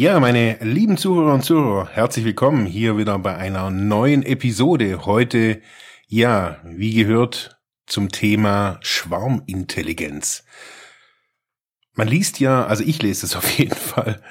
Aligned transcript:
Ja, 0.00 0.20
meine 0.20 0.58
lieben 0.60 0.96
Zuhörer 0.96 1.34
und 1.34 1.42
Zuhörer, 1.42 1.88
herzlich 1.88 2.24
willkommen 2.24 2.66
hier 2.66 2.96
wieder 2.98 3.18
bei 3.18 3.34
einer 3.34 3.68
neuen 3.68 4.22
Episode. 4.22 5.04
Heute, 5.06 5.60
ja, 6.06 6.58
wie 6.62 6.94
gehört 6.94 7.58
zum 7.84 8.08
Thema 8.12 8.78
Schwarmintelligenz. 8.80 10.44
Man 11.94 12.06
liest 12.06 12.38
ja, 12.38 12.64
also 12.64 12.84
ich 12.84 13.02
lese 13.02 13.26
es 13.26 13.34
auf 13.36 13.50
jeden 13.58 13.74
Fall, 13.74 14.22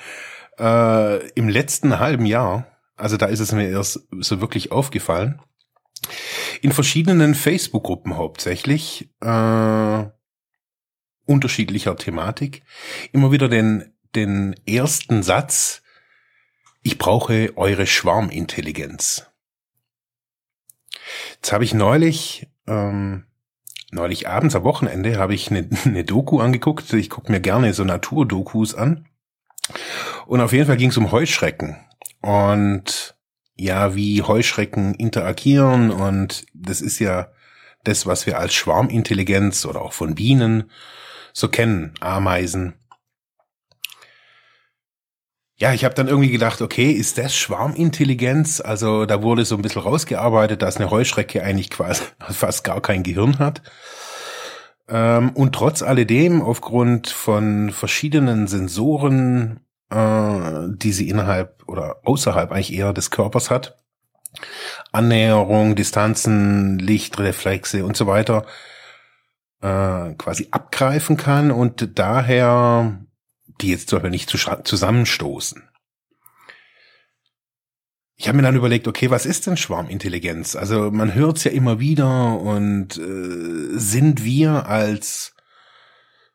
äh, 0.57 1.27
im 1.31 1.49
letzten 1.49 1.99
halben 1.99 2.25
Jahr 2.25 2.67
also 2.95 3.17
da 3.17 3.25
ist 3.25 3.41
es 3.41 3.51
mir 3.51 3.67
erst 3.67 4.07
so 4.21 4.39
wirklich 4.39 4.71
aufgefallen. 4.71 5.41
In 6.61 6.71
verschiedenen 6.71 7.35
Facebook-Gruppen 7.35 8.15
hauptsächlich, 8.15 9.09
äh, 9.19 10.05
unterschiedlicher 11.25 11.97
Thematik, 11.97 12.63
immer 13.11 13.33
wieder 13.33 13.49
den, 13.49 13.96
den 14.15 14.55
ersten 14.65 15.23
Satz, 15.23 15.81
ich 16.83 16.97
brauche 16.97 17.55
eure 17.57 17.87
Schwarmintelligenz. 17.87 19.27
Jetzt 21.35 21.51
habe 21.51 21.63
ich 21.63 21.73
neulich, 21.73 22.47
ähm, 22.67 23.25
neulich 23.91 24.27
abends 24.27 24.55
am 24.55 24.63
Wochenende 24.63 25.17
habe 25.17 25.35
ich 25.35 25.49
eine, 25.49 25.67
eine 25.85 26.03
Doku 26.03 26.39
angeguckt. 26.39 26.91
Ich 26.93 27.09
gucke 27.09 27.31
mir 27.31 27.41
gerne 27.41 27.73
so 27.73 27.83
Naturdokus 27.83 28.75
an. 28.75 29.07
Und 30.25 30.41
auf 30.41 30.53
jeden 30.53 30.67
Fall 30.67 30.77
ging 30.77 30.89
es 30.89 30.97
um 30.97 31.11
Heuschrecken 31.11 31.77
und 32.21 33.15
ja, 33.55 33.95
wie 33.95 34.21
Heuschrecken 34.21 34.93
interagieren 34.93 35.91
und 35.91 36.45
das 36.53 36.81
ist 36.81 36.99
ja 36.99 37.31
das, 37.83 38.05
was 38.05 38.25
wir 38.25 38.37
als 38.37 38.53
Schwarmintelligenz 38.53 39.65
oder 39.65 39.81
auch 39.81 39.93
von 39.93 40.15
Bienen 40.15 40.69
so 41.33 41.49
kennen, 41.49 41.93
Ameisen. 41.99 42.73
Ja, 45.57 45.73
ich 45.73 45.83
habe 45.83 45.95
dann 45.95 46.07
irgendwie 46.07 46.31
gedacht, 46.31 46.61
okay, 46.61 46.91
ist 46.91 47.17
das 47.17 47.35
Schwarmintelligenz? 47.35 48.61
Also 48.61 49.05
da 49.05 49.23
wurde 49.23 49.43
so 49.43 49.55
ein 49.55 49.61
bisschen 49.61 49.81
rausgearbeitet, 49.81 50.61
dass 50.61 50.77
eine 50.77 50.91
Heuschrecke 50.91 51.43
eigentlich 51.43 51.69
quasi 51.69 52.03
fast 52.29 52.63
gar 52.63 52.81
kein 52.81 53.03
Gehirn 53.03 53.39
hat. 53.39 53.61
Ähm, 54.87 55.31
und 55.31 55.53
trotz 55.53 55.81
alledem, 55.81 56.41
aufgrund 56.41 57.09
von 57.09 57.71
verschiedenen 57.71 58.47
Sensoren 58.47 59.61
äh, 59.89 60.67
die 60.69 60.91
sie 60.91 61.09
innerhalb 61.09 61.63
oder 61.67 61.97
außerhalb 62.03 62.51
eigentlich 62.51 62.73
eher 62.73 62.93
des 62.93 63.11
Körpers 63.11 63.49
hat. 63.49 63.77
Annäherung, 64.91 65.75
Distanzen, 65.75 66.77
Lichtreflexe 66.79 67.85
und 67.85 67.95
so 67.97 68.07
weiter 68.07 68.45
äh, 69.61 70.13
quasi 70.15 70.49
abgreifen 70.51 71.17
kann 71.17 71.51
und 71.51 71.97
daher 71.97 72.99
die 73.61 73.69
jetzt 73.69 73.89
zum 73.89 73.97
Beispiel 73.97 74.11
nicht 74.11 74.29
zusammenstoßen. 74.29 75.63
Ich 78.19 78.27
habe 78.27 78.37
mir 78.37 78.43
dann 78.43 78.55
überlegt, 78.55 78.87
okay, 78.87 79.11
was 79.11 79.27
ist 79.27 79.45
denn 79.45 79.57
Schwarmintelligenz? 79.57 80.55
Also 80.55 80.89
man 80.89 81.13
hört 81.13 81.37
es 81.37 81.43
ja 81.43 81.51
immer 81.51 81.79
wieder 81.79 82.39
und 82.39 82.97
äh, 82.97 83.77
sind 83.77 84.23
wir 84.23 84.65
als 84.65 85.35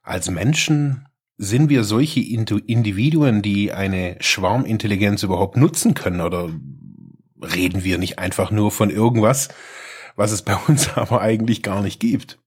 als 0.02 0.30
Menschen 0.30 1.08
sind 1.38 1.70
wir 1.70 1.82
solche 1.82 2.20
Individuen, 2.20 3.42
die 3.42 3.72
eine 3.72 4.16
Schwarmintelligenz 4.20 5.22
überhaupt 5.22 5.56
nutzen 5.56 5.94
können 5.94 6.20
oder 6.20 6.50
reden 7.40 7.82
wir 7.82 7.98
nicht 7.98 8.18
einfach 8.18 8.50
nur 8.50 8.70
von 8.70 8.90
irgendwas, 8.90 9.48
was 10.14 10.30
es 10.30 10.42
bei 10.42 10.56
uns 10.68 10.92
aber 10.94 11.20
eigentlich 11.20 11.62
gar 11.62 11.82
nicht 11.82 11.98
gibt? 11.98 12.38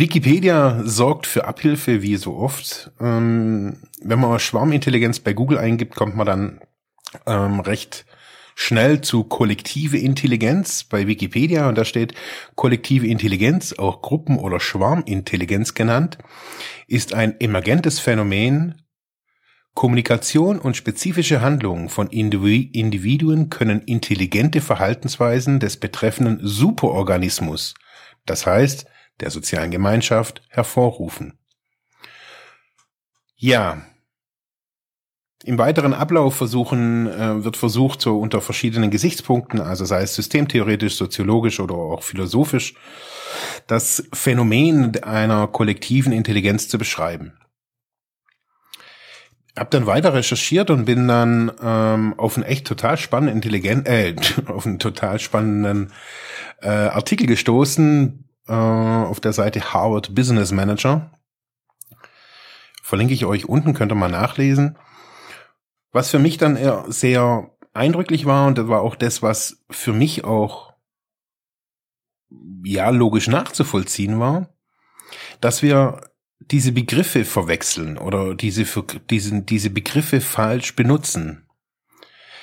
Wikipedia 0.00 0.80
sorgt 0.82 1.26
für 1.26 1.44
Abhilfe 1.44 2.00
wie 2.00 2.16
so 2.16 2.34
oft. 2.36 2.90
Ähm, 3.00 3.76
wenn 4.02 4.18
man 4.18 4.40
Schwarmintelligenz 4.40 5.20
bei 5.20 5.34
Google 5.34 5.58
eingibt, 5.58 5.94
kommt 5.94 6.16
man 6.16 6.26
dann 6.26 6.60
ähm, 7.26 7.60
recht 7.60 8.06
schnell 8.54 9.02
zu 9.02 9.24
kollektive 9.24 9.98
Intelligenz 9.98 10.84
bei 10.84 11.06
Wikipedia 11.06 11.68
und 11.68 11.76
da 11.76 11.84
steht 11.84 12.14
kollektive 12.54 13.08
Intelligenz, 13.08 13.74
auch 13.74 14.00
Gruppen- 14.00 14.38
oder 14.38 14.58
Schwarmintelligenz 14.58 15.74
genannt, 15.74 16.16
ist 16.86 17.12
ein 17.12 17.38
emergentes 17.38 18.00
Phänomen. 18.00 18.82
Kommunikation 19.74 20.58
und 20.58 20.78
spezifische 20.78 21.42
Handlungen 21.42 21.90
von 21.90 22.08
Individuen 22.08 23.50
können 23.50 23.82
intelligente 23.82 24.62
Verhaltensweisen 24.62 25.60
des 25.60 25.76
betreffenden 25.76 26.40
Superorganismus, 26.42 27.74
das 28.24 28.46
heißt 28.46 28.86
der 29.20 29.30
sozialen 29.30 29.70
Gemeinschaft, 29.70 30.42
hervorrufen. 30.48 31.38
Ja, 33.36 33.82
im 35.44 35.56
weiteren 35.56 35.94
Ablauf 35.94 36.36
versuchen, 36.36 37.06
äh, 37.06 37.42
wird 37.44 37.56
versucht, 37.56 38.02
so 38.02 38.18
unter 38.18 38.42
verschiedenen 38.42 38.90
Gesichtspunkten, 38.90 39.60
also 39.60 39.86
sei 39.86 40.02
es 40.02 40.14
systemtheoretisch, 40.14 40.96
soziologisch 40.96 41.60
oder 41.60 41.76
auch 41.76 42.02
philosophisch, 42.02 42.74
das 43.66 44.06
Phänomen 44.12 45.02
einer 45.02 45.46
kollektiven 45.46 46.12
Intelligenz 46.12 46.68
zu 46.68 46.76
beschreiben. 46.76 47.32
Hab 49.56 49.70
dann 49.70 49.86
weiter 49.86 50.12
recherchiert 50.12 50.70
und 50.70 50.84
bin 50.84 51.08
dann 51.08 51.50
ähm, 51.62 52.14
auf 52.18 52.36
einen 52.36 52.44
echt 52.44 52.66
total 52.66 52.98
spannenden 52.98 53.36
intelligent, 53.36 53.88
äh, 53.88 54.14
auf 54.46 54.66
einen 54.66 54.78
total 54.78 55.18
spannenden 55.18 55.92
äh, 56.60 56.68
Artikel 56.68 57.26
gestoßen 57.26 58.29
äh, 58.46 58.52
auf 58.52 59.20
der 59.20 59.32
Seite 59.32 59.72
Harvard 59.72 60.14
Business 60.14 60.52
Manager. 60.52 61.12
Verlinke 62.82 63.14
ich 63.14 63.24
euch 63.24 63.48
unten, 63.48 63.74
könnt 63.74 63.92
ihr 63.92 63.96
mal 63.96 64.10
nachlesen. 64.10 64.76
Was 65.92 66.10
für 66.10 66.18
mich 66.18 66.38
dann 66.38 66.58
sehr 66.90 67.50
eindrücklich 67.72 68.26
war, 68.26 68.46
und 68.46 68.58
das 68.58 68.68
war 68.68 68.82
auch 68.82 68.96
das, 68.96 69.22
was 69.22 69.64
für 69.70 69.92
mich 69.92 70.24
auch 70.24 70.72
ja 72.64 72.90
logisch 72.90 73.28
nachzuvollziehen 73.28 74.20
war, 74.20 74.54
dass 75.40 75.62
wir 75.62 76.10
diese 76.40 76.72
Begriffe 76.72 77.24
verwechseln 77.24 77.98
oder 77.98 78.34
diese, 78.34 78.64
diese, 79.10 79.42
diese 79.42 79.70
Begriffe 79.70 80.20
falsch 80.20 80.74
benutzen. 80.74 81.46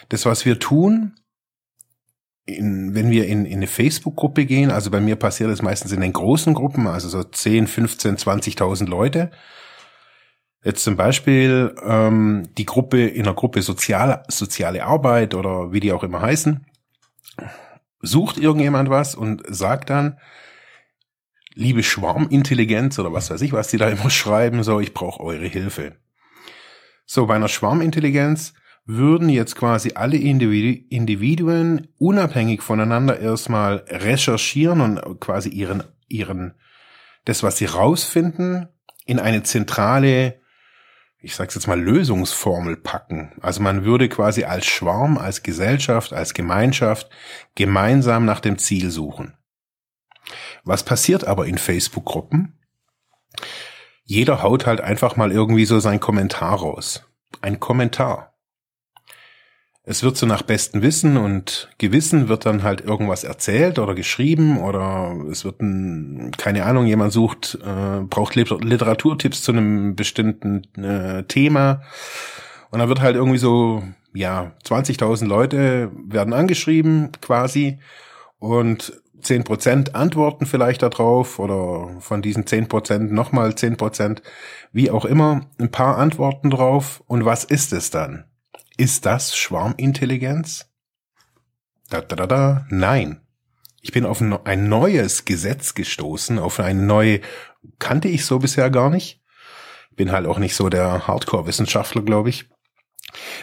Das, 0.10 0.26
was 0.26 0.46
wir 0.46 0.60
tun, 0.60 1.20
in, 2.48 2.96
wenn 2.96 3.12
wir 3.12 3.28
in, 3.28 3.46
in 3.46 3.58
eine 3.58 3.68
Facebook-Gruppe 3.68 4.46
gehen, 4.46 4.72
also 4.72 4.90
bei 4.90 5.00
mir 5.00 5.16
passiert 5.16 5.52
das 5.52 5.62
meistens 5.62 5.92
in 5.92 6.02
den 6.02 6.14
großen 6.14 6.54
Gruppen, 6.54 6.88
also 6.88 7.08
so 7.10 7.24
10, 7.24 7.68
15, 7.68 8.18
20.000 8.18 8.88
Leute, 8.88 9.32
Jetzt 10.68 10.84
zum 10.84 10.98
Beispiel 10.98 11.74
ähm, 11.82 12.50
die 12.58 12.66
Gruppe 12.66 13.08
in 13.08 13.24
der 13.24 13.34
Gruppe 13.34 13.62
Sozial, 13.62 14.24
soziale 14.28 14.84
Arbeit 14.84 15.34
oder 15.34 15.72
wie 15.72 15.80
die 15.80 15.94
auch 15.94 16.04
immer 16.04 16.22
heißen, 16.22 16.66
sucht 18.02 18.38
irgendjemand 18.38 18.90
was 18.90 19.16
und 19.16 19.44
sagt 19.48 19.90
dann, 19.90 20.18
liebe 21.54 21.84
Schwarmintelligenz 21.84 23.00
oder 23.00 23.14
was 23.14 23.30
weiß 23.30 23.42
ich, 23.44 23.54
was 23.54 23.70
die 23.70 23.78
da 23.78 23.88
immer 23.88 24.10
schreiben, 24.10 24.62
so, 24.64 24.82
ich 24.82 24.94
brauche 24.94 25.24
eure 25.24 25.48
Hilfe. 25.48 25.96
So, 27.06 27.28
bei 27.28 27.36
einer 27.36 27.48
Schwarmintelligenz 27.48 28.54
würden 28.88 29.30
jetzt 29.30 29.56
quasi 29.56 29.92
alle 29.96 30.18
Individuen 30.18 31.90
unabhängig 31.98 32.62
voneinander 32.62 33.20
erstmal 33.20 33.84
recherchieren 33.90 34.82
und 34.82 35.20
quasi 35.20 35.50
ihren, 35.50 35.84
ihren, 36.08 36.56
das, 37.26 37.44
was 37.44 37.58
sie 37.58 37.66
rausfinden, 37.66 38.70
in 39.06 39.20
eine 39.20 39.44
zentrale 39.44 40.40
ich 41.20 41.36
sag's 41.36 41.56
jetzt 41.56 41.68
mal, 41.68 41.80
Lösungsformel 41.80 42.78
packen. 42.78 43.34
Also 43.42 43.62
man 43.62 43.84
würde 43.84 44.08
quasi 44.08 44.44
als 44.44 44.66
Schwarm, 44.66 45.18
als 45.18 45.44
Gesellschaft, 45.44 46.14
als 46.14 46.34
Gemeinschaft 46.34 47.10
gemeinsam 47.56 48.26
nach 48.26 48.40
dem 48.40 48.58
Ziel 48.58 48.92
suchen. 48.92 49.36
Was 50.64 50.84
passiert 50.84 51.26
aber 51.26 51.46
in 51.48 51.58
Facebook-Gruppen? 51.58 52.60
Jeder 54.04 54.42
haut 54.42 54.66
halt 54.66 54.80
einfach 54.80 55.16
mal 55.16 55.32
irgendwie 55.32 55.66
so 55.66 55.80
sein 55.80 56.00
Kommentar 56.00 56.60
raus. 56.60 57.04
Ein 57.42 57.60
Kommentar 57.60 58.37
es 59.90 60.04
wird 60.04 60.18
so 60.18 60.26
nach 60.26 60.42
bestem 60.42 60.82
Wissen 60.82 61.16
und 61.16 61.70
Gewissen 61.78 62.28
wird 62.28 62.46
dann 62.46 62.62
halt 62.62 62.82
irgendwas 62.82 63.24
erzählt 63.24 63.80
oder 63.80 63.96
geschrieben 63.96 64.60
oder 64.60 65.16
es 65.32 65.46
wird 65.46 65.62
ein, 65.62 66.32
keine 66.38 66.66
Ahnung, 66.66 66.88
jemand 66.88 67.14
sucht, 67.14 67.58
äh, 67.66 68.02
braucht 68.02 68.36
Literaturtipps 68.36 69.42
zu 69.42 69.54
einem 69.54 69.96
bestimmten 69.96 70.64
äh, 70.76 71.24
Thema 71.24 71.84
und 72.70 72.80
dann 72.80 72.90
wird 72.90 73.00
halt 73.00 73.16
irgendwie 73.16 73.38
so, 73.38 73.82
ja, 74.14 74.52
20.000 74.66 75.26
Leute 75.26 75.90
werden 76.06 76.34
angeschrieben 76.34 77.14
quasi 77.22 77.80
und 78.40 79.02
10% 79.22 79.94
antworten 79.94 80.46
vielleicht 80.46 80.84
darauf 80.84 81.40
oder 81.40 81.96
von 82.02 82.22
diesen 82.22 82.44
10% 82.44 83.14
nochmal 83.14 83.52
10%, 83.52 84.22
wie 84.74 84.92
auch 84.92 85.06
immer, 85.06 85.46
ein 85.58 85.72
paar 85.72 85.98
Antworten 85.98 86.50
drauf. 86.50 87.04
Und 87.08 87.26
was 87.26 87.44
ist 87.44 87.74
es 87.74 87.90
dann? 87.90 88.26
Ist 88.78 89.08
das 89.08 89.36
Schwarmintelligenz? 89.36 90.72
Da, 91.90 92.02
da, 92.02 92.16
da, 92.16 92.28
da. 92.28 92.68
Nein. 92.70 93.22
Ich 93.82 93.92
bin 93.92 94.06
auf 94.06 94.22
ein 94.22 94.70
neues 94.70 95.26
Gesetz 95.26 95.74
gestoßen, 95.74 96.40
auf 96.40 96.60
eine 96.60 96.82
neue, 96.82 97.22
kannte 97.80 98.08
ich 98.08 98.26
so 98.26 98.40
bisher 98.40 98.70
gar 98.70 98.90
nicht. 98.90 99.24
Bin 99.96 100.12
halt 100.12 100.28
auch 100.28 100.38
nicht 100.38 100.56
so 100.56 100.70
der 100.70 101.08
Hardcore-Wissenschaftler, 101.08 102.04
glaube 102.04 102.30
ich. 102.30 102.50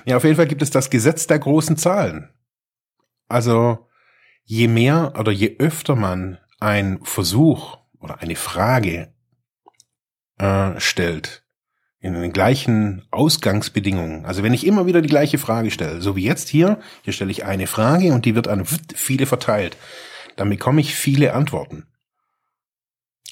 Ja, 0.04 0.18
auf 0.18 0.24
jeden 0.24 0.36
Fall 0.36 0.46
gibt 0.46 0.62
es 0.62 0.70
das 0.70 0.90
Gesetz 0.90 1.26
der 1.26 1.38
großen 1.38 1.76
Zahlen. 1.76 2.30
Also, 3.28 3.88
je 4.44 4.68
mehr 4.68 5.14
oder 5.18 5.32
je 5.32 5.56
öfter 5.58 5.96
man 5.96 6.38
ein 6.60 7.00
Versuch 7.02 7.78
oder 7.98 8.20
eine 8.20 8.36
Frage 8.36 9.12
äh, 10.38 10.78
stellt, 10.78 11.43
in 12.04 12.14
den 12.14 12.32
gleichen 12.32 13.02
Ausgangsbedingungen. 13.10 14.26
Also 14.26 14.42
wenn 14.42 14.52
ich 14.52 14.66
immer 14.66 14.86
wieder 14.86 15.02
die 15.02 15.08
gleiche 15.08 15.38
Frage 15.38 15.70
stelle, 15.70 16.00
so 16.00 16.16
wie 16.16 16.24
jetzt 16.24 16.48
hier, 16.48 16.78
hier 17.02 17.12
stelle 17.12 17.30
ich 17.30 17.44
eine 17.44 17.66
Frage 17.66 18.12
und 18.12 18.24
die 18.24 18.34
wird 18.34 18.46
an 18.46 18.64
viele 18.94 19.26
verteilt, 19.26 19.76
dann 20.36 20.50
bekomme 20.50 20.80
ich 20.80 20.94
viele 20.94 21.32
Antworten. 21.32 21.86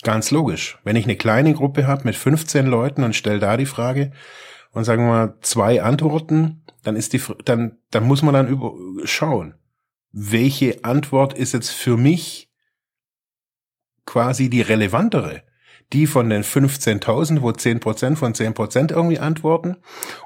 Ganz 0.02 0.30
logisch. 0.30 0.78
Wenn 0.84 0.96
ich 0.96 1.04
eine 1.04 1.16
kleine 1.16 1.52
Gruppe 1.54 1.86
habe 1.86 2.04
mit 2.04 2.16
15 2.16 2.66
Leuten 2.66 3.04
und 3.04 3.14
stelle 3.14 3.38
da 3.38 3.56
die 3.56 3.66
Frage 3.66 4.12
und 4.72 4.84
sagen 4.84 5.04
wir 5.04 5.10
mal 5.10 5.34
zwei 5.42 5.82
Antworten, 5.82 6.64
dann 6.82 6.96
ist 6.96 7.12
die, 7.12 7.20
dann, 7.44 7.78
dann 7.90 8.04
muss 8.04 8.22
man 8.22 8.34
dann 8.34 8.48
über, 8.48 8.72
schauen 9.04 9.54
welche 10.12 10.84
Antwort 10.84 11.32
ist 11.32 11.52
jetzt 11.52 11.70
für 11.70 11.96
mich 11.96 12.50
quasi 14.04 14.50
die 14.50 14.60
relevantere? 14.60 15.42
Die 15.92 16.06
von 16.06 16.30
den 16.30 16.42
15.000, 16.42 17.42
wo 17.42 17.50
10% 17.50 18.16
von 18.16 18.32
10% 18.32 18.92
irgendwie 18.92 19.18
antworten, 19.18 19.76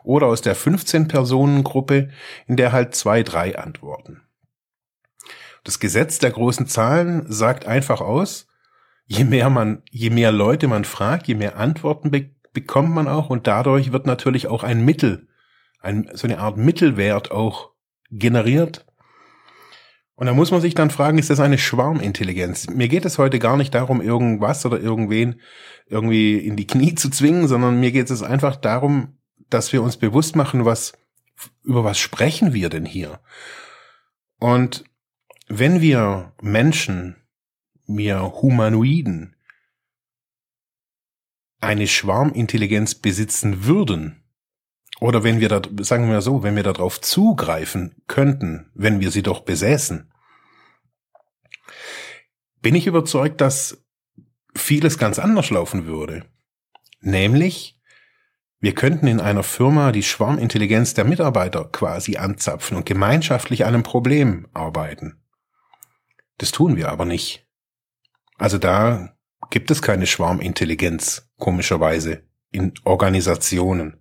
oder 0.05 0.27
aus 0.29 0.41
der 0.41 0.57
15-Personen-Gruppe, 0.57 2.11
in 2.47 2.57
der 2.57 2.73
halt 2.73 2.95
zwei, 2.95 3.23
drei 3.23 3.59
antworten. 3.59 4.23
Das 5.65 5.81
Gesetz 5.81 6.21
der 6.21 6.31
großen 6.31 6.69
Zahlen 6.69 7.25
sagt 7.29 7.67
einfach 7.67 8.01
aus, 8.01 8.47
je 9.07 9.25
mehr 9.25 9.51
man, 9.51 9.83
je 9.91 10.11
mehr 10.11 10.31
Leute 10.31 10.69
man 10.69 10.85
fragt, 10.85 11.27
je 11.27 11.35
mehr 11.35 11.57
Antworten 11.57 12.11
be 12.11 12.31
bekommt 12.53 12.95
man 12.95 13.07
auch 13.07 13.29
und 13.29 13.47
dadurch 13.47 13.93
wird 13.93 14.07
natürlich 14.07 14.47
auch 14.47 14.63
ein 14.63 14.83
Mittel, 14.83 15.29
ein, 15.79 16.09
so 16.15 16.27
eine 16.27 16.39
Art 16.39 16.57
Mittelwert 16.57 17.31
auch 17.31 17.73
generiert, 18.11 18.87
und 20.17 20.27
da 20.27 20.33
muss 20.33 20.51
man 20.51 20.63
sich 20.63 20.75
dann 20.75 20.91
fragen, 20.91 21.19
ist 21.19 21.29
das 21.29 21.41
eine 21.41 21.59
Schwarmintelligenz? 21.59 22.69
Mir 22.71 22.89
geht 22.89 23.05
es 23.05 23.19
heute 23.19 23.39
gar 23.39 23.59
nicht 23.59 23.75
darum, 23.75 24.01
irgendwas 24.01 24.65
oder 24.65 24.81
irgendwen 24.81 25.41
irgendwie 25.87 26.39
in 26.39 26.57
die 26.57 26.67
Knie 26.67 26.95
zu 26.95 27.11
zwingen, 27.11 27.49
sondern 27.49 27.79
mir 27.79 27.93
geht 27.93 28.11
es 28.11 28.23
einfach 28.23 28.57
darum, 28.57 29.19
dass 29.51 29.75
wir 29.75 29.83
uns 29.83 29.99
bewusst 29.99 30.35
machen, 30.35 30.65
was, 30.65 30.95
über 31.63 31.85
was 31.85 31.99
sprechen 31.99 32.55
wir 32.55 32.71
denn 32.71 32.87
hier? 32.87 33.21
Und 34.39 34.85
wenn 35.49 35.83
wir 35.83 36.33
Menschen, 36.41 37.17
wir 37.87 38.23
Humanoiden, 38.41 39.37
eine 41.61 41.87
Schwarmintelligenz 41.87 42.95
besitzen 42.95 43.67
würden, 43.67 44.26
oder 45.01 45.25
wenn 45.25 45.41
wir 45.41 45.49
da, 45.49 45.63
sagen 45.81 46.11
wir 46.11 46.21
so, 46.23 46.43
wenn 46.43 46.57
wir 46.57 46.63
darauf 46.63 47.01
zugreifen 47.01 47.97
könnten, 48.07 48.71
wenn 48.75 49.01
wir 49.01 49.11
sie 49.11 49.23
doch 49.23 49.41
besäßen, 49.41 50.11
bin 52.63 52.75
ich 52.75 52.87
überzeugt, 52.87 53.41
dass 53.41 53.85
vieles 54.55 54.99
ganz 54.99 55.19
anders 55.19 55.51
laufen 55.51 55.87
würde. 55.87 56.25
Nämlich, 57.01 57.81
wir 58.59 58.75
könnten 58.75 59.07
in 59.07 59.21
einer 59.21 59.43
Firma 59.43 59.93
die 59.93 60.03
Schwarmintelligenz 60.03 60.95
der 60.95 61.05
Mitarbeiter 61.05 61.67
quasi 61.67 62.17
anzapfen 62.17 62.77
und 62.77 62.87
gemeinschaftlich 62.87 63.65
an 63.65 63.75
einem 63.75 63.83
Problem 63.83 64.49
arbeiten. 64.55 65.23
Das 66.39 66.53
tun 66.53 66.77
wir 66.77 66.89
aber 66.91 67.05
nicht. 67.05 67.47
Also 68.39 68.59
da 68.59 69.17
gibt 69.51 69.71
es 69.71 69.83
keine 69.83 70.07
Schwarmintelligenz, 70.07 71.31
komischerweise, 71.39 72.25
in 72.51 72.73
Organisationen. 72.85 74.01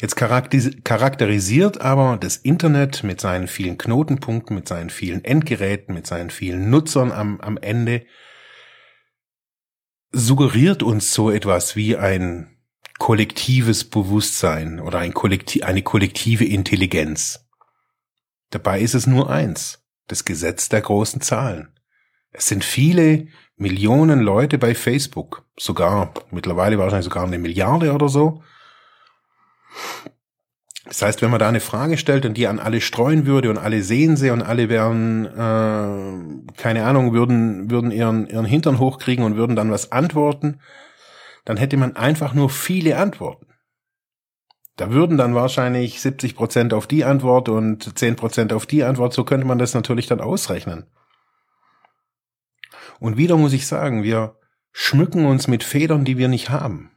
Jetzt 0.00 0.16
charakterisiert 0.16 1.80
aber 1.80 2.18
das 2.18 2.36
Internet 2.36 3.02
mit 3.04 3.20
seinen 3.20 3.48
vielen 3.48 3.78
Knotenpunkten, 3.78 4.54
mit 4.54 4.68
seinen 4.68 4.90
vielen 4.90 5.24
Endgeräten, 5.24 5.94
mit 5.94 6.06
seinen 6.06 6.30
vielen 6.30 6.70
Nutzern 6.70 7.12
am, 7.12 7.40
am 7.40 7.56
Ende, 7.56 8.04
suggeriert 10.12 10.82
uns 10.82 11.14
so 11.14 11.30
etwas 11.30 11.74
wie 11.74 11.96
ein 11.96 12.58
kollektives 12.98 13.88
Bewusstsein 13.88 14.78
oder 14.78 14.98
ein 14.98 15.14
Kollektiv, 15.14 15.64
eine 15.64 15.82
kollektive 15.82 16.44
Intelligenz. 16.44 17.48
Dabei 18.50 18.80
ist 18.80 18.94
es 18.94 19.06
nur 19.06 19.30
eins, 19.30 19.82
das 20.08 20.24
Gesetz 20.24 20.68
der 20.68 20.82
großen 20.82 21.20
Zahlen. 21.20 21.72
Es 22.30 22.46
sind 22.48 22.64
viele 22.64 23.28
Millionen 23.56 24.20
Leute 24.20 24.58
bei 24.58 24.74
Facebook, 24.74 25.46
sogar 25.58 26.12
mittlerweile 26.30 26.78
wahrscheinlich 26.78 27.04
sogar 27.04 27.24
eine 27.24 27.38
Milliarde 27.38 27.92
oder 27.92 28.08
so, 28.08 28.42
das 30.84 31.00
heißt, 31.00 31.22
wenn 31.22 31.30
man 31.30 31.40
da 31.40 31.48
eine 31.48 31.60
Frage 31.60 31.96
stellt 31.96 32.26
und 32.26 32.36
die 32.36 32.46
an 32.46 32.58
alle 32.58 32.80
streuen 32.80 33.24
würde 33.24 33.50
und 33.50 33.58
alle 33.58 33.82
sehen 33.82 34.16
sie 34.16 34.30
und 34.30 34.42
alle 34.42 34.68
wären, 34.68 35.26
äh, 35.26 36.52
keine 36.56 36.84
Ahnung, 36.84 37.12
würden, 37.12 37.70
würden 37.70 37.90
ihren, 37.90 38.26
ihren 38.26 38.44
Hintern 38.44 38.78
hochkriegen 38.78 39.24
und 39.24 39.36
würden 39.36 39.56
dann 39.56 39.70
was 39.70 39.92
antworten, 39.92 40.60
dann 41.44 41.56
hätte 41.56 41.76
man 41.76 41.96
einfach 41.96 42.34
nur 42.34 42.50
viele 42.50 42.98
Antworten. 42.98 43.46
Da 44.76 44.90
würden 44.90 45.18
dann 45.18 45.34
wahrscheinlich 45.34 46.00
70 46.00 46.34
Prozent 46.34 46.74
auf 46.74 46.86
die 46.86 47.04
Antwort 47.04 47.48
und 47.48 47.98
10 47.98 48.16
Prozent 48.16 48.52
auf 48.52 48.66
die 48.66 48.84
Antwort. 48.84 49.12
So 49.12 49.24
könnte 49.24 49.46
man 49.46 49.58
das 49.58 49.74
natürlich 49.74 50.06
dann 50.06 50.20
ausrechnen. 50.20 50.86
Und 52.98 53.16
wieder 53.16 53.36
muss 53.36 53.52
ich 53.52 53.66
sagen, 53.66 54.02
wir 54.02 54.36
schmücken 54.72 55.26
uns 55.26 55.48
mit 55.48 55.62
Federn, 55.64 56.04
die 56.04 56.18
wir 56.18 56.28
nicht 56.28 56.50
haben. 56.50 56.91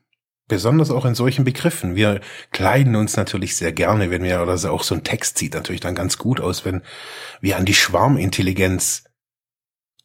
Besonders 0.48 0.92
auch 0.92 1.06
in 1.06 1.16
solchen 1.16 1.44
Begriffen. 1.44 1.96
Wir 1.96 2.22
kleiden 2.52 2.96
uns 2.96 3.18
natürlich 3.18 3.56
sehr 3.56 3.72
gerne, 3.72 4.12
wenn 4.12 4.22
wir, 4.22 4.44
oder 4.44 4.54
auch 4.72 4.84
so 4.84 4.94
ein 4.94 5.04
Text 5.04 5.40
sieht 5.40 5.56
natürlich 5.56 5.82
dann 5.82 5.96
ganz 5.96 6.20
gut 6.20 6.40
aus, 6.40 6.66
wenn 6.66 6.84
wir 7.42 7.58
an 7.58 7.66
die 7.66 7.74
Schwarmintelligenz 7.74 9.06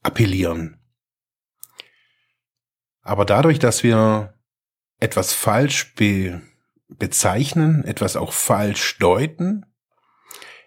appellieren. 0.02 0.78
Aber 3.02 3.26
dadurch, 3.26 3.58
dass 3.58 3.82
wir 3.82 4.34
etwas 4.98 5.32
falsch 5.32 5.94
be 5.94 6.40
bezeichnen, 6.88 7.84
etwas 7.84 8.16
auch 8.16 8.32
falsch 8.32 8.98
deuten, 8.98 9.64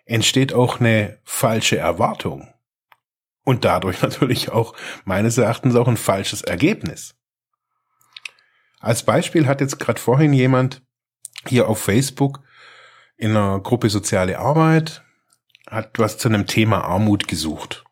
entsteht 0.06 0.54
auch 0.54 0.80
eine 0.80 1.20
falsche 1.24 1.78
Erwartung. 1.78 2.54
Und 3.44 3.66
dadurch 3.66 4.02
natürlich 4.04 4.52
auch 4.52 4.76
meines 5.06 5.38
Erachtens 5.38 5.76
auch 5.76 5.88
ein 5.88 5.98
falsches 5.98 6.42
Ergebnis. 6.42 7.16
Als 8.84 9.04
Beispiel 9.04 9.48
hat 9.48 9.62
jetzt 9.62 9.80
gerade 9.80 10.00
vorhin 10.00 10.34
jemand 10.34 10.82
hier 11.48 11.70
auf 11.70 11.80
Facebook 11.80 12.42
in 13.16 13.30
einer 13.30 13.62
Gruppe 13.62 13.90
Soziale 13.90 14.38
Arbeit 14.40 15.06
hat 15.70 16.00
was 16.00 16.18
zu 16.18 16.28
einem 16.28 16.48
Thema 16.48 16.84
Armut 16.84 17.30
gesucht. 17.30 17.86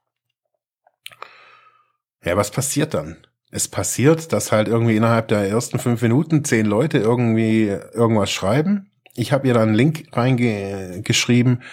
Ja, 2.25 2.35
was 2.35 2.51
passiert 2.51 2.93
dann? 2.93 3.25
Es 3.51 3.69
passiert, 3.69 4.33
dass 4.33 4.51
halt 4.51 4.67
irgendwie 4.67 4.97
innerhalb 4.97 5.29
der 5.29 5.47
ersten 5.47 5.79
fünf 5.79 6.01
Minuten 6.01 6.43
zehn 6.43 6.65
Leute 6.65 6.97
irgendwie 6.97 7.67
irgendwas 7.67 8.29
schreiben. 8.29 8.91
Ich 9.15 9.31
habe 9.31 9.47
ihr 9.47 9.53
dann 9.53 9.69
einen 9.69 9.75
Link 9.75 10.09
reingeschrieben 10.11 11.63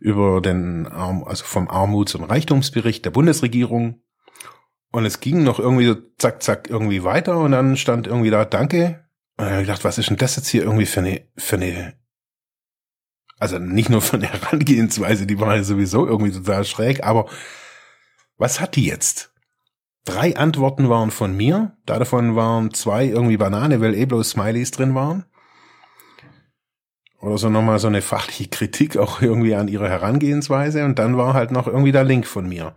über 0.00 0.40
den 0.40 0.88
Arm, 0.88 1.22
also 1.22 1.44
vom 1.44 1.68
Armuts- 1.68 2.16
und 2.16 2.24
Reichtumsbericht 2.24 3.04
der 3.04 3.12
Bundesregierung. 3.12 4.02
Und 4.92 5.06
es 5.06 5.20
ging 5.20 5.42
noch 5.42 5.58
irgendwie 5.58 5.86
so 5.86 5.96
zack, 6.18 6.42
zack 6.42 6.68
irgendwie 6.68 7.02
weiter 7.02 7.38
und 7.38 7.52
dann 7.52 7.76
stand 7.76 8.06
irgendwie 8.06 8.30
da 8.30 8.44
Danke. 8.44 9.06
Und 9.36 9.46
dann 9.46 9.52
habe 9.52 9.62
ich 9.62 9.66
gedacht, 9.66 9.84
was 9.84 9.98
ist 9.98 10.10
denn 10.10 10.18
das 10.18 10.36
jetzt 10.36 10.48
hier 10.48 10.62
irgendwie 10.62 10.86
für 10.86 11.00
eine, 11.00 11.26
für 11.36 11.56
eine, 11.56 11.94
also 13.38 13.58
nicht 13.58 13.88
nur 13.88 14.02
von 14.02 14.20
der 14.20 14.32
Herangehensweise, 14.32 15.26
die 15.26 15.40
war 15.40 15.56
ja 15.56 15.64
sowieso 15.64 16.06
irgendwie 16.06 16.32
total 16.32 16.64
schräg, 16.64 17.02
aber 17.02 17.26
was 18.36 18.60
hat 18.60 18.76
die 18.76 18.84
jetzt? 18.84 19.32
Drei 20.04 20.36
Antworten 20.36 20.88
waren 20.88 21.10
von 21.10 21.34
mir, 21.34 21.76
davon 21.86 22.36
waren 22.36 22.74
zwei 22.74 23.06
irgendwie 23.06 23.36
Banane, 23.36 23.80
weil 23.80 23.94
eh 23.94 24.04
bloß 24.04 24.30
Smileys 24.30 24.72
drin 24.72 24.94
waren. 24.94 25.24
Oder 27.22 27.38
so 27.38 27.48
nochmal 27.48 27.78
so 27.78 27.86
eine 27.86 28.02
fachliche 28.02 28.50
Kritik 28.50 28.96
auch 28.96 29.22
irgendwie 29.22 29.54
an 29.54 29.68
ihrer 29.68 29.88
Herangehensweise 29.88 30.84
und 30.84 30.98
dann 30.98 31.16
war 31.16 31.34
halt 31.34 31.52
noch 31.52 31.68
irgendwie 31.68 31.92
der 31.92 32.02
Link 32.02 32.26
von 32.26 32.48
mir. 32.48 32.74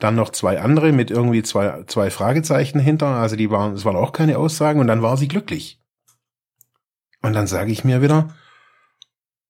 Dann 0.00 0.16
noch 0.16 0.30
zwei 0.30 0.60
andere 0.60 0.90
mit 0.90 1.12
irgendwie 1.12 1.44
zwei, 1.44 1.84
zwei 1.84 2.10
Fragezeichen 2.10 2.80
hinter. 2.80 3.06
Also 3.06 3.36
die 3.36 3.52
waren, 3.52 3.74
es 3.74 3.84
waren 3.84 3.94
auch 3.94 4.10
keine 4.10 4.36
Aussagen 4.36 4.80
und 4.80 4.88
dann 4.88 5.02
war 5.02 5.16
sie 5.16 5.28
glücklich. 5.28 5.80
Und 7.22 7.34
dann 7.34 7.46
sage 7.46 7.70
ich 7.70 7.84
mir 7.84 8.02
wieder, 8.02 8.34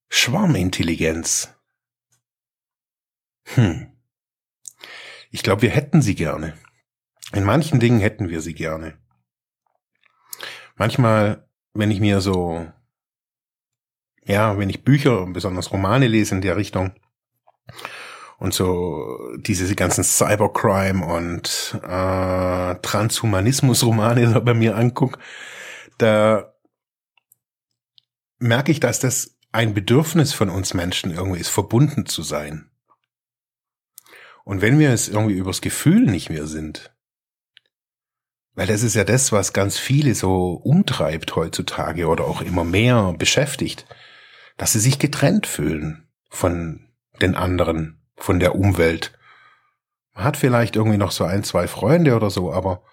Schwarmintelligenz. 0.09 1.51
Hm. 3.55 3.87
Ich 5.31 5.41
glaube, 5.41 5.63
wir 5.63 5.71
hätten 5.71 6.03
sie 6.03 6.13
gerne. 6.13 6.53
In 7.33 7.45
manchen 7.45 7.79
Dingen 7.79 7.99
hätten 7.99 8.29
wir 8.29 8.41
sie 8.41 8.53
gerne. 8.53 8.99
Manchmal, 10.75 11.49
wenn 11.73 11.89
ich 11.89 11.99
mir 11.99 12.21
so, 12.21 12.67
ja, 14.25 14.57
wenn 14.57 14.69
ich 14.69 14.83
Bücher, 14.83 15.25
besonders 15.27 15.71
Romane 15.71 16.07
lese 16.07 16.35
in 16.35 16.41
der 16.41 16.57
Richtung, 16.57 16.93
und 18.37 18.53
so 18.53 19.17
diese 19.37 19.73
ganzen 19.75 20.03
Cybercrime 20.03 21.05
und 21.05 21.79
äh, 21.83 22.75
Transhumanismus-Romane 22.81 24.41
bei 24.45 24.53
mir 24.53 24.75
anguck, 24.75 25.19
da 25.97 26.53
merke 28.37 28.71
ich, 28.71 28.79
dass 28.79 28.99
das 28.99 29.37
ein 29.51 29.73
Bedürfnis 29.73 30.33
von 30.33 30.49
uns 30.49 30.73
Menschen 30.73 31.11
irgendwie 31.11 31.39
ist, 31.39 31.49
verbunden 31.49 32.05
zu 32.05 32.23
sein. 32.23 32.69
Und 34.43 34.61
wenn 34.61 34.77
wir 34.79 34.91
es 34.91 35.07
irgendwie 35.07 35.35
übers 35.35 35.61
Gefühl 35.61 36.01
nicht 36.01 36.29
mehr 36.29 36.45
sind, 36.45 36.93
weil 38.53 38.67
das 38.67 38.83
ist 38.83 38.95
ja 38.95 39.03
das, 39.03 39.31
was 39.31 39.53
ganz 39.53 39.77
viele 39.77 40.13
so 40.13 40.53
umtreibt 40.53 41.35
heutzutage 41.35 42.07
oder 42.07 42.25
auch 42.25 42.41
immer 42.41 42.63
mehr 42.63 43.13
beschäftigt, 43.17 43.85
dass 44.57 44.73
sie 44.73 44.79
sich 44.79 44.99
getrennt 44.99 45.47
fühlen 45.47 46.07
von 46.29 46.87
den 47.21 47.35
anderen, 47.35 48.01
von 48.15 48.39
der 48.39 48.55
Umwelt. 48.55 49.17
Man 50.13 50.23
hat 50.23 50.37
vielleicht 50.37 50.75
irgendwie 50.75 50.97
noch 50.97 51.11
so 51.11 51.23
ein, 51.23 51.43
zwei 51.43 51.67
Freunde 51.67 52.15
oder 52.15 52.29
so, 52.29 52.53
aber 52.53 52.83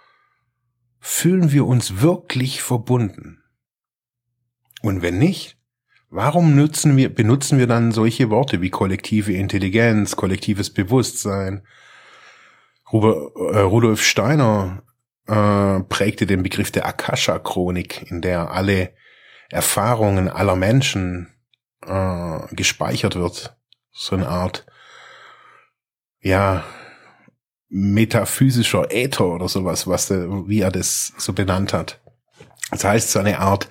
fühlen 0.99 1.52
wir 1.52 1.66
uns 1.66 2.00
wirklich 2.00 2.62
verbunden? 2.62 3.42
Und 4.83 5.02
wenn 5.02 5.19
nicht, 5.19 5.57
Warum 6.14 6.54
nutzen 6.54 6.95
wir, 6.99 7.09
benutzen 7.09 7.59
wir 7.59 7.66
dann 7.66 7.90
solche 7.90 8.28
Worte 8.28 8.61
wie 8.61 8.69
kollektive 8.69 9.33
Intelligenz, 9.33 10.14
kollektives 10.14 10.69
Bewusstsein? 10.69 11.66
Äh, 12.92 12.97
Rudolf 12.99 14.02
Steiner 14.02 14.83
äh, 15.26 15.81
prägte 15.81 16.26
den 16.26 16.42
Begriff 16.42 16.71
der 16.71 16.85
Akasha-Chronik, 16.85 18.11
in 18.11 18.21
der 18.21 18.50
alle 18.50 18.92
Erfahrungen 19.49 20.28
aller 20.28 20.54
Menschen 20.54 21.31
äh, 21.86 22.54
gespeichert 22.54 23.16
wird. 23.16 23.56
So 23.92 24.16
eine 24.16 24.28
Art, 24.28 24.64
ja, 26.20 26.64
metaphysischer 27.68 28.90
Äther 28.90 29.26
oder 29.26 29.48
sowas, 29.48 29.86
was 29.86 30.08
der, 30.08 30.48
wie 30.48 30.60
er 30.60 30.70
das 30.70 31.12
so 31.16 31.32
benannt 31.32 31.72
hat. 31.72 32.00
Das 32.70 32.84
heißt, 32.84 33.10
so 33.10 33.18
eine 33.18 33.38
Art 33.38 33.68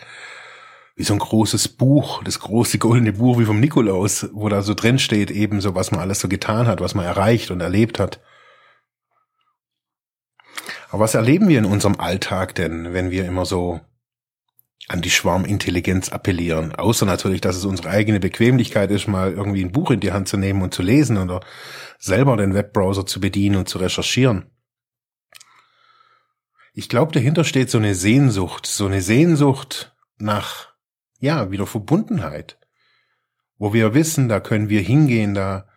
wie 0.96 1.04
so 1.04 1.14
ein 1.14 1.20
großes 1.20 1.70
Buch, 1.70 2.24
das 2.24 2.40
große 2.40 2.78
goldene 2.78 3.14
Buch 3.14 3.40
wie 3.40 3.46
vom 3.46 3.60
Nikolaus, 3.60 4.28
wo 4.34 4.50
da 4.50 4.62
so 4.62 4.74
drin 4.74 5.00
steht, 5.00 5.32
eben 5.32 5.62
so, 5.62 5.74
was 5.74 5.92
man 5.92 6.00
alles 6.00 6.20
so 6.20 6.28
getan 6.28 6.68
hat, 6.68 6.82
was 6.82 6.96
man 6.96 7.06
erreicht 7.06 7.50
und 7.52 7.62
erlebt 7.62 8.00
hat. 8.00 8.20
Aber 10.90 11.04
was 11.04 11.16
erleben 11.16 11.48
wir 11.48 11.58
in 11.58 11.66
unserem 11.66 12.00
Alltag 12.00 12.54
denn, 12.56 12.94
wenn 12.94 13.12
wir 13.12 13.26
immer 13.26 13.46
so 13.46 13.80
an 14.88 15.02
die 15.02 15.10
Schwarmintelligenz 15.10 16.10
appellieren? 16.10 16.74
Außer 16.76 17.06
natürlich, 17.06 17.42
dass 17.42 17.56
es 17.56 17.66
unsere 17.66 17.90
eigene 17.90 18.20
Bequemlichkeit 18.20 18.92
ist, 18.92 19.08
mal 19.08 19.32
irgendwie 19.32 19.64
ein 19.64 19.72
Buch 19.72 19.92
in 19.92 20.00
die 20.00 20.12
Hand 20.12 20.28
zu 20.28 20.38
nehmen 20.38 20.62
und 20.62 20.74
zu 20.74 20.82
lesen 20.82 21.18
oder 21.18 21.42
selber 22.00 22.38
den 22.38 22.54
Webbrowser 22.54 23.06
zu 23.06 23.20
bedienen 23.20 23.58
und 23.58 23.70
zu 23.70 23.78
recherchieren. 23.78 24.52
Ich 26.74 26.88
glaube, 26.88 27.12
dahinter 27.12 27.44
steht 27.44 27.70
so 27.70 27.78
eine 27.78 27.96
Sehnsucht, 27.96 28.66
so 28.66 28.86
eine 28.86 29.02
Sehnsucht 29.02 29.96
nach 30.18 30.72
ja, 31.22 31.52
wieder 31.52 31.68
Verbundenheit. 31.68 32.58
Wo 33.58 33.74
wir 33.74 33.94
wissen, 33.94 34.28
da 34.28 34.40
können 34.40 34.70
wir 34.70 34.82
hingehen, 34.82 35.34
da, 35.34 35.68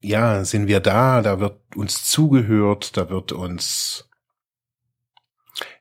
ja, 0.00 0.44
sind 0.44 0.68
wir 0.68 0.80
da, 0.80 1.22
da 1.22 1.40
wird 1.40 1.60
uns 1.76 2.04
zugehört, 2.04 2.96
da 2.96 3.10
wird 3.10 3.32
uns, 3.32 4.08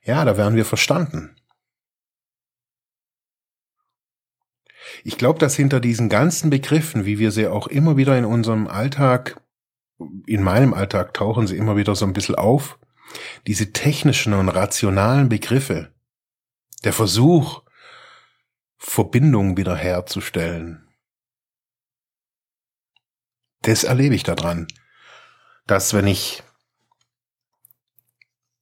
ja, 0.03 0.25
da 0.25 0.37
werden 0.37 0.55
wir 0.55 0.65
verstanden. 0.65 1.35
Ich 5.03 5.17
glaube, 5.17 5.39
dass 5.39 5.55
hinter 5.55 5.79
diesen 5.79 6.09
ganzen 6.09 6.49
Begriffen, 6.49 7.05
wie 7.05 7.19
wir 7.19 7.31
sie 7.31 7.47
auch 7.47 7.67
immer 7.67 7.97
wieder 7.97 8.17
in 8.17 8.25
unserem 8.25 8.67
Alltag, 8.67 9.41
in 10.25 10.43
meinem 10.43 10.73
Alltag 10.73 11.13
tauchen 11.13 11.47
sie 11.47 11.57
immer 11.57 11.75
wieder 11.75 11.95
so 11.95 12.05
ein 12.05 12.13
bisschen 12.13 12.35
auf, 12.35 12.79
diese 13.47 13.73
technischen 13.73 14.33
und 14.33 14.49
rationalen 14.49 15.29
Begriffe, 15.29 15.93
der 16.83 16.93
Versuch, 16.93 17.63
Verbindung 18.77 19.57
wiederherzustellen. 19.57 20.87
Das 23.61 23.83
erlebe 23.83 24.15
ich 24.15 24.23
daran, 24.23 24.67
dass 25.65 25.93
wenn 25.93 26.07
ich 26.07 26.43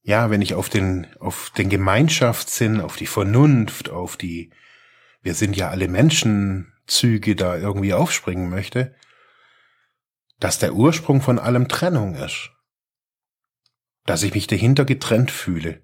ja, 0.06 0.30
wenn 0.30 0.40
ich 0.40 0.54
auf 0.54 0.68
den, 0.68 1.08
auf 1.18 1.50
den 1.58 1.68
Gemeinschaftssinn, 1.68 2.80
auf 2.80 2.94
die 2.94 3.08
Vernunft, 3.08 3.90
auf 3.90 4.16
die, 4.16 4.50
wir 5.26 5.34
sind 5.34 5.56
ja 5.56 5.70
alle 5.70 5.88
Menschenzüge 5.88 7.34
da 7.34 7.56
irgendwie 7.56 7.92
aufspringen 7.92 8.48
möchte, 8.48 8.94
dass 10.38 10.60
der 10.60 10.74
Ursprung 10.74 11.20
von 11.20 11.40
allem 11.40 11.66
Trennung 11.66 12.14
ist. 12.14 12.52
Dass 14.04 14.22
ich 14.22 14.34
mich 14.34 14.46
dahinter 14.46 14.84
getrennt 14.84 15.32
fühle. 15.32 15.82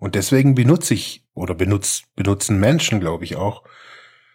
Und 0.00 0.16
deswegen 0.16 0.56
benutze 0.56 0.94
ich 0.94 1.24
oder 1.32 1.54
benutzt, 1.54 2.12
benutzen 2.16 2.58
Menschen, 2.58 2.98
glaube 2.98 3.22
ich 3.22 3.36
auch, 3.36 3.62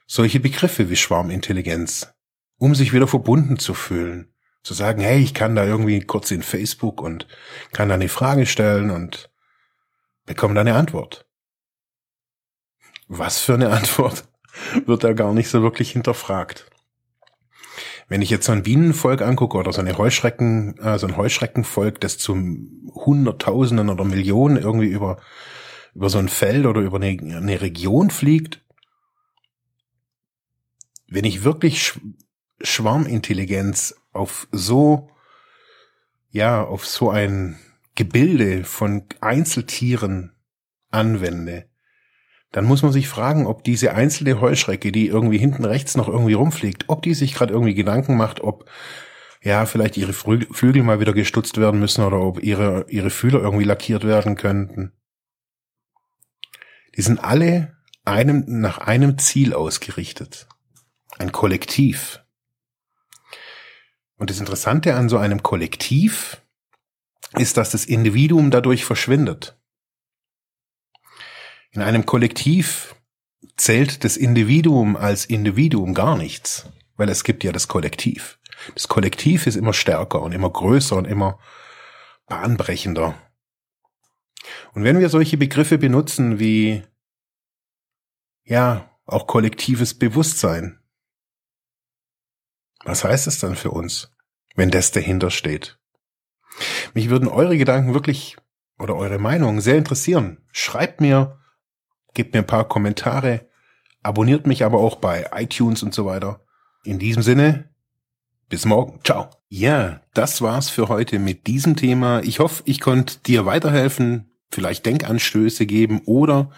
solche 0.05 0.39
Begriffe 0.39 0.89
wie 0.89 0.95
Schwarmintelligenz, 0.95 2.13
um 2.55 2.73
sich 2.73 2.93
wieder 2.93 3.09
verbunden 3.09 3.59
zu 3.59 3.73
fühlen. 3.73 4.33
Zu 4.63 4.73
sagen, 4.73 5.01
hey, 5.01 5.19
ich 5.19 5.33
kann 5.33 5.57
da 5.57 5.65
irgendwie 5.65 5.99
kurz 5.99 6.31
in 6.31 6.41
Facebook 6.41 7.01
und 7.01 7.27
kann 7.73 7.89
da 7.89 7.95
eine 7.95 8.07
Frage 8.07 8.45
stellen 8.45 8.91
und 8.91 9.29
bekomme 10.25 10.53
da 10.53 10.61
eine 10.61 10.75
Antwort. 10.75 11.27
Was 13.09 13.39
für 13.39 13.55
eine 13.55 13.71
Antwort 13.71 14.26
wird 14.85 15.03
da 15.03 15.13
gar 15.13 15.33
nicht 15.33 15.49
so 15.49 15.61
wirklich 15.61 15.91
hinterfragt. 15.91 16.69
Wenn 18.09 18.21
ich 18.21 18.29
jetzt 18.29 18.45
so 18.45 18.53
ein 18.53 18.63
Bienenvolk 18.63 19.21
angucke 19.21 19.57
oder 19.57 19.73
so 19.73 19.81
eine 19.81 19.97
Heuschrecken, 19.97 20.77
äh, 20.79 20.97
so 20.97 21.07
ein 21.07 21.17
Heuschreckenvolk, 21.17 21.99
das 21.99 22.17
zu 22.17 22.35
Hunderttausenden 22.93 23.89
oder 23.89 24.05
Millionen 24.05 24.57
irgendwie 24.57 24.87
über 24.87 25.17
über 25.97 26.11
so 26.11 26.19
ein 26.19 26.29
Feld 26.29 26.67
oder 26.67 26.81
über 26.81 26.97
eine, 26.97 27.07
eine 27.07 27.59
Region 27.59 28.11
fliegt, 28.11 28.61
wenn 31.07 31.25
ich 31.25 31.43
wirklich 31.43 31.81
Sch 31.81 31.99
Schwarmintelligenz 32.61 33.95
auf 34.13 34.47
so, 34.51 35.09
ja, 36.29 36.63
auf 36.63 36.85
so 36.85 37.09
ein 37.09 37.57
Gebilde 37.95 38.63
von 38.63 39.05
Einzeltieren 39.21 40.35
anwende, 40.89 41.67
dann 42.51 42.65
muss 42.65 42.81
man 42.81 42.91
sich 42.91 43.07
fragen, 43.07 43.45
ob 43.45 43.63
diese 43.63 43.93
einzelne 43.93 44.39
Heuschrecke, 44.39 44.91
die 44.91 45.07
irgendwie 45.07 45.37
hinten 45.37 45.65
rechts 45.65 45.97
noch 45.97 46.07
irgendwie 46.07 46.33
rumfliegt, 46.33 46.85
ob 46.87 47.01
die 47.01 47.13
sich 47.13 47.33
gerade 47.33 47.53
irgendwie 47.53 47.73
Gedanken 47.75 48.15
macht, 48.15 48.41
ob 48.41 48.69
ja 49.41 49.65
vielleicht 49.65 49.97
ihre 49.97 50.13
Flügel 50.13 50.83
mal 50.83 50.99
wieder 50.99 51.13
gestutzt 51.13 51.57
werden 51.57 51.79
müssen 51.79 52.03
oder 52.03 52.19
ob 52.19 52.41
ihre 52.41 52.85
ihre 52.89 53.09
Fühler 53.09 53.41
irgendwie 53.41 53.65
lackiert 53.65 54.05
werden 54.05 54.35
könnten. 54.35 54.93
Die 56.95 57.01
sind 57.01 57.23
alle 57.23 57.77
einem, 58.05 58.43
nach 58.47 58.79
einem 58.79 59.17
Ziel 59.17 59.53
ausgerichtet. 59.53 60.47
Ein 61.19 61.31
Kollektiv. 61.31 62.23
Und 64.17 64.29
das 64.29 64.39
Interessante 64.39 64.95
an 64.95 65.09
so 65.09 65.17
einem 65.17 65.43
Kollektiv 65.43 66.41
ist, 67.33 67.57
dass 67.57 67.71
das 67.71 67.85
Individuum 67.85 68.49
dadurch 68.49 68.85
verschwindet. 68.85 69.56
In 71.77 71.83
einem 71.83 72.07
Kollektiv 72.07 72.95
zählt 73.55 74.03
das 74.03 74.17
Individuum 74.17 74.95
als 74.95 75.25
Individuum 75.25 75.93
gar 75.93 76.17
nichts, 76.17 76.67
weil 76.95 77.07
es 77.07 77.23
gibt 77.23 77.43
ja 77.43 77.51
das 77.51 77.67
Kollektiv. 77.67 78.39
Das 78.73 78.87
Kollektiv 78.87 79.45
ist 79.45 79.55
immer 79.55 79.73
stärker 79.73 80.23
und 80.23 80.31
immer 80.31 80.49
größer 80.49 80.95
und 80.95 81.05
immer 81.05 81.37
bahnbrechender. 82.25 83.13
Und 84.73 84.85
wenn 84.85 84.97
wir 84.97 85.09
solche 85.09 85.37
Begriffe 85.37 85.77
benutzen 85.77 86.39
wie, 86.39 86.81
ja, 88.43 88.89
auch 89.05 89.27
kollektives 89.27 89.93
Bewusstsein, 89.99 90.79
was 92.85 93.03
heißt 93.03 93.27
es 93.27 93.37
dann 93.37 93.55
für 93.55 93.69
uns, 93.69 94.15
wenn 94.55 94.71
das 94.71 94.89
dahinter 94.89 95.29
steht? 95.29 95.77
Mich 96.95 97.11
würden 97.11 97.27
eure 97.27 97.55
Gedanken 97.55 97.93
wirklich 97.93 98.35
oder 98.79 98.95
eure 98.95 99.19
Meinungen 99.19 99.61
sehr 99.61 99.77
interessieren. 99.77 100.43
Schreibt 100.51 101.01
mir, 101.01 101.37
gebt 102.17 102.33
mir 102.33 102.39
ein 102.39 102.47
paar 102.47 102.67
Kommentare, 102.67 103.45
abonniert 104.01 104.47
mich 104.47 104.65
aber 104.65 104.79
auch 104.79 104.95
bei 104.95 105.29
iTunes 105.35 105.83
und 105.83 105.93
so 105.93 106.05
weiter. 106.05 106.41
In 106.83 106.97
diesem 106.97 107.21
Sinne, 107.21 107.69
bis 108.49 108.65
morgen. 108.65 108.99
Ciao. 109.03 109.29
Ja, 109.49 110.01
das 110.13 110.41
war's 110.41 110.69
für 110.69 110.89
heute 110.89 111.19
mit 111.19 111.45
diesem 111.47 111.75
Thema. 111.75 112.21
Ich 112.23 112.39
hoffe, 112.39 112.63
ich 112.65 112.81
konnte 112.81 113.19
dir 113.19 113.45
weiterhelfen, 113.45 114.31
vielleicht 114.51 114.85
Denkanstöße 114.85 115.67
geben 115.67 116.01
oder 116.05 116.49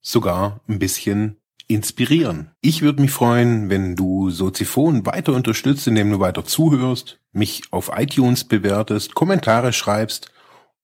sogar 0.00 0.60
ein 0.68 0.78
bisschen 0.78 1.36
inspirieren. 1.68 2.52
Ich 2.62 2.80
würde 2.80 3.02
mich 3.02 3.10
freuen, 3.10 3.68
wenn 3.68 3.96
du 3.96 4.30
Soziphon 4.30 5.04
weiter 5.04 5.34
unterstützt, 5.34 5.86
indem 5.86 6.10
du 6.10 6.20
weiter 6.20 6.46
zuhörst, 6.46 7.20
mich 7.32 7.62
auf 7.72 7.90
iTunes 7.94 8.44
bewertest, 8.44 9.14
Kommentare 9.14 9.74
schreibst 9.74 10.30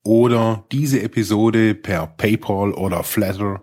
oder 0.03 0.65
diese 0.73 1.01
Episode 1.03 1.75
per 1.75 2.07
PayPal 2.07 2.73
oder 2.73 3.03
Flatter 3.03 3.63